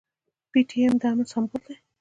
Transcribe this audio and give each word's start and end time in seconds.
پي 0.51 0.59
ټي 0.69 0.77
ايم 0.81 0.93
د 1.01 1.03
امن 1.09 1.25
سمبول 1.31 1.61
دی. 1.67 1.75